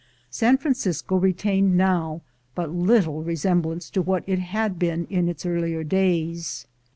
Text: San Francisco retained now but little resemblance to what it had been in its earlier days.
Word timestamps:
San 0.31 0.57
Francisco 0.57 1.15
retained 1.15 1.77
now 1.77 2.23
but 2.55 2.71
little 2.73 3.21
resemblance 3.21 3.87
to 3.91 4.01
what 4.01 4.23
it 4.25 4.39
had 4.39 4.79
been 4.79 5.05
in 5.11 5.29
its 5.29 5.45
earlier 5.45 5.83
days. 5.83 6.65